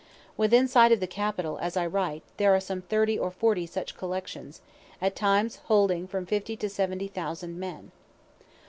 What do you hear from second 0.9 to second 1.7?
of the capitol,